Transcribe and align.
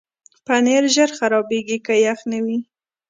پنېر 0.45 0.83
ژر 0.95 1.09
خرابېږي 1.17 1.77
که 1.85 1.93
یخ 2.05 2.19
نه 2.31 2.39
وي. 2.45 2.59